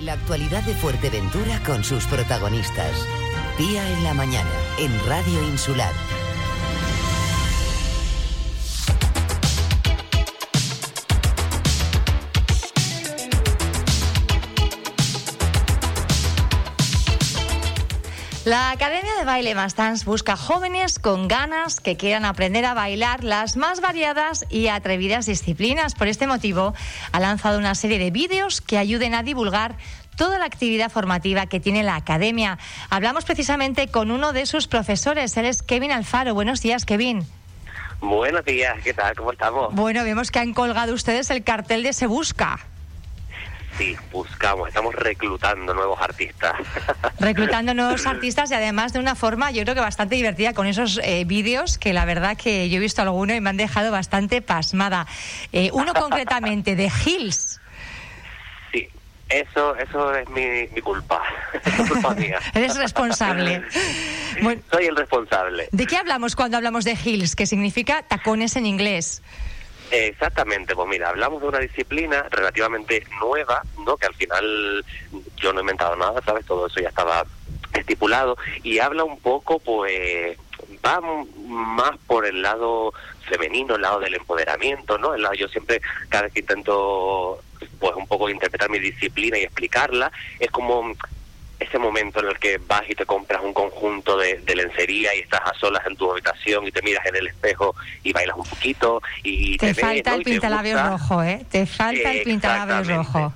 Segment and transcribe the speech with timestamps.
[0.00, 2.90] La actualidad de Fuerteventura con sus protagonistas.
[3.58, 5.92] Día en la mañana, en Radio Insular.
[18.44, 23.24] La Academia de Baile Más Dance busca jóvenes con ganas que quieran aprender a bailar
[23.24, 25.94] las más variadas y atrevidas disciplinas.
[25.94, 26.74] Por este motivo,
[27.12, 29.76] ha lanzado una serie de vídeos que ayuden a divulgar
[30.16, 32.58] toda la actividad formativa que tiene la Academia.
[32.90, 36.34] Hablamos precisamente con uno de sus profesores, él es Kevin Alfaro.
[36.34, 37.26] Buenos días, Kevin.
[38.02, 39.16] Buenos días, ¿qué tal?
[39.16, 39.74] ¿Cómo estamos?
[39.74, 42.60] Bueno, vemos que han colgado ustedes el cartel de Se Busca.
[43.76, 46.54] Sí, buscamos, estamos reclutando nuevos artistas.
[47.18, 51.00] Reclutando nuevos artistas y además de una forma yo creo que bastante divertida con esos
[51.02, 54.42] eh, vídeos que la verdad que yo he visto alguno y me han dejado bastante
[54.42, 55.06] pasmada.
[55.52, 57.60] Eh, uno concretamente de Hills.
[58.72, 58.88] Sí,
[59.28, 61.22] eso, eso es mi, mi culpa.
[61.64, 62.38] Es culpa mía.
[62.54, 63.62] Eres responsable.
[64.40, 65.68] Bueno, Soy el responsable.
[65.72, 67.34] ¿De qué hablamos cuando hablamos de Hills?
[67.34, 69.22] Que significa tacones en inglés.
[69.90, 73.96] Exactamente, pues mira, hablamos de una disciplina relativamente nueva, ¿no?
[73.96, 74.84] Que al final
[75.36, 76.44] yo no he inventado nada, ¿sabes?
[76.46, 77.24] Todo eso ya estaba
[77.72, 80.36] estipulado y habla un poco, pues,
[80.84, 82.92] va más por el lado
[83.28, 85.14] femenino, el lado del empoderamiento, ¿no?
[85.14, 87.40] El lado, yo siempre, cada vez que intento,
[87.78, 90.92] pues, un poco interpretar mi disciplina y explicarla, es como
[91.74, 95.20] ese momento en el que vas y te compras un conjunto de, de lencería y
[95.20, 98.44] estás a solas en tu habitación y te miras en el espejo y bailas un
[98.44, 100.16] poquito y Te te, ves, falta ¿no?
[100.16, 100.88] el gusta.
[100.90, 101.44] rojo, ¿eh?
[101.50, 102.94] Te falta el Exactamente.
[102.94, 103.34] rojo.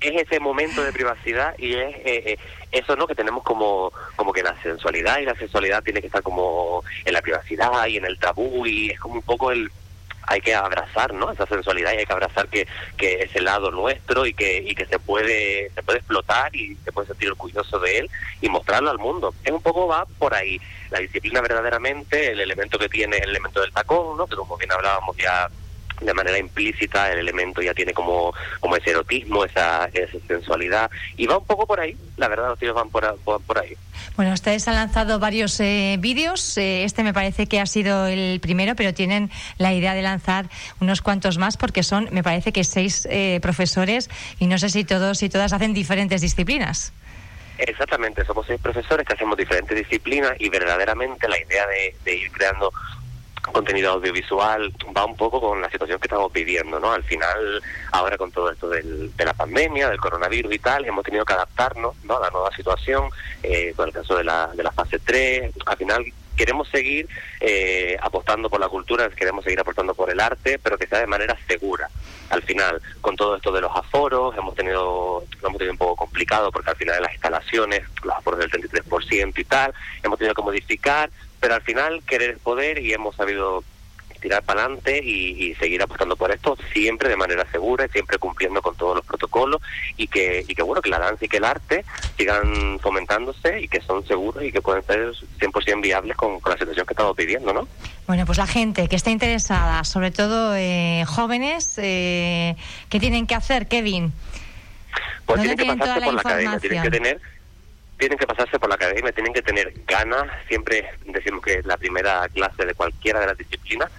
[0.00, 2.38] Es ese momento de privacidad y es eh, eh,
[2.70, 6.22] eso no que tenemos como como que la sensualidad y la sexualidad tiene que estar
[6.22, 9.70] como en la privacidad y en el tabú y es como un poco el
[10.32, 12.66] hay que abrazar no esa sensualidad y hay que abrazar que,
[12.96, 16.74] que es el lado nuestro y que y que se puede se puede explotar y
[16.76, 19.34] se puede sentir orgulloso de él y mostrarlo al mundo.
[19.44, 20.58] Es un poco va por ahí.
[20.90, 24.72] La disciplina verdaderamente el elemento que tiene el elemento del tacón no que como bien
[24.72, 25.50] hablábamos ya
[26.04, 31.26] de manera implícita el elemento ya tiene como como ese erotismo esa, esa sensualidad y
[31.26, 33.04] va un poco por ahí la verdad los tíos van por,
[33.58, 33.76] ahí
[34.16, 36.56] Bueno, ustedes han lanzado varios eh, vídeos.
[36.58, 40.46] eh, este me parece que ha sido el primero, pero tienen la idea de lanzar
[40.80, 44.84] unos cuantos más porque son, me parece que seis eh, profesores y no sé si
[44.84, 46.92] todos y todas hacen diferentes disciplinas.
[47.58, 52.32] Exactamente, somos seis profesores que hacemos diferentes disciplinas y verdaderamente la idea de, de ir
[52.32, 52.72] creando
[53.50, 56.92] contenido audiovisual va un poco con la situación que estamos viviendo, ¿no?
[56.92, 57.60] Al final,
[57.90, 61.32] ahora con todo esto del- de la pandemia, del coronavirus y tal, hemos tenido que
[61.32, 62.16] adaptarnos, ¿no?
[62.18, 63.08] A la nueva situación,
[63.42, 66.04] eh, con el caso de la, de la fase 3, al final
[66.36, 67.06] queremos seguir
[67.40, 71.06] eh, apostando por la cultura, queremos seguir apostando por el arte, pero que sea de
[71.06, 71.88] manera segura.
[72.30, 75.96] Al final, con todo esto de los aforos, hemos tenido, lo hemos tenido un poco
[75.96, 80.34] complicado porque al final de las instalaciones, los aforos del 33% y tal, hemos tenido
[80.34, 81.10] que modificar,
[81.42, 83.64] pero al final querer es poder y hemos sabido
[84.20, 88.18] tirar para adelante y, y seguir apostando por esto siempre de manera segura y siempre
[88.18, 89.60] cumpliendo con todos los protocolos
[89.96, 91.84] y que, y que bueno que la danza y que el arte
[92.16, 96.58] sigan fomentándose y que son seguros y que pueden ser 100% viables con, con la
[96.58, 97.66] situación que estamos viviendo, ¿no?
[98.06, 102.54] Bueno, pues la gente que está interesada, sobre todo eh, jóvenes, eh,
[102.88, 104.12] ¿qué tienen que hacer, Kevin?
[105.26, 107.20] Pues ¿Dónde tienen que pasarse por la la academia, tienen que tener
[107.98, 112.28] tienen que pasarse por la academia, tienen que tener ganas, siempre decimos que la primera
[112.28, 113.90] clase de cualquiera de las disciplinas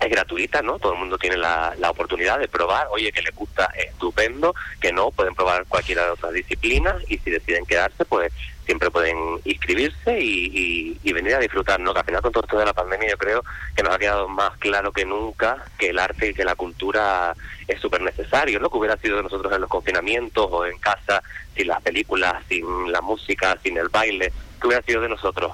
[0.00, 0.78] es gratuita, ¿no?
[0.78, 4.92] Todo el mundo tiene la, la oportunidad de probar, oye, que les gusta, estupendo, que
[4.92, 8.32] no, pueden probar cualquiera de otras disciplinas y si deciden quedarse, pues
[8.66, 11.92] siempre pueden inscribirse y, y- y venir a disfrutar, ¿no?
[11.94, 13.44] Que al final con todo esto de la pandemia yo creo
[13.76, 17.32] que nos ha quedado más claro que nunca que el arte y que la cultura
[17.68, 18.68] es súper necesario, ¿no?
[18.68, 21.22] Que hubiera sido de nosotros en los confinamientos o en casa,
[21.56, 25.52] sin las películas, sin la música, sin el baile, que hubiera sido de nosotros.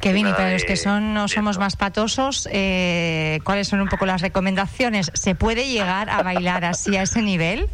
[0.00, 3.88] Kevin, y para los que son no de somos más patosos, eh, ¿cuáles son un
[3.88, 5.10] poco las recomendaciones?
[5.14, 7.68] ¿Se puede llegar a bailar así a ese nivel?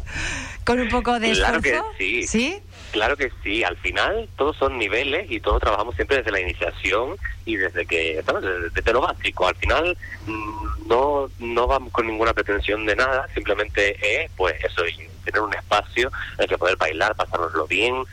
[0.63, 1.91] ¿Con un poco de Claro que esfuerzo?
[1.97, 2.27] sí.
[2.27, 2.61] ¿Sí?
[2.91, 7.15] Claro que sí, al final todos son niveles y todos trabajamos siempre desde la iniciación
[7.45, 8.43] y desde que, ¿sabes?
[8.73, 9.47] Desde, lo básico.
[9.47, 14.83] Al final mm, no, no vamos con ninguna pretensión de nada, simplemente es pues eso,
[15.23, 18.03] tener un espacio en el que poder bailar, pasárnoslo bien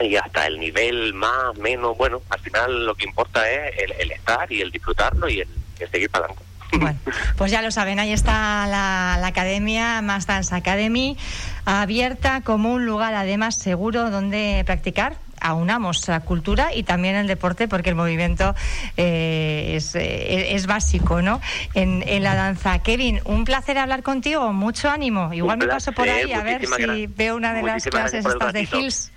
[0.00, 4.12] y hasta el nivel más, menos, bueno, al final lo que importa es el, el
[4.12, 5.48] estar y el disfrutarlo y el,
[5.90, 6.44] seguir para adelante.
[6.72, 6.98] Bueno,
[7.36, 11.16] pues ya lo saben, ahí está la, academia, Más Dance Academy,
[11.64, 15.16] abierta como un lugar además seguro donde practicar.
[15.40, 18.54] Aunamos la cultura y también el deporte porque el movimiento
[18.96, 21.40] eh, es, eh, es, básico ¿no?
[21.74, 22.78] En, la danza.
[22.78, 25.34] Kevin, un placer hablar contigo, mucho ánimo.
[25.34, 28.62] Igual me paso por ahí a ver si veo una de las clases estas de
[28.62, 29.12] Hills.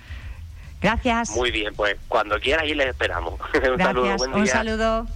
[0.81, 1.31] Gracias.
[1.31, 3.39] Muy bien, pues cuando quieras y les esperamos.
[3.39, 3.77] un Gracias.
[3.87, 4.41] saludo, buen día.
[4.41, 5.07] Un saludo.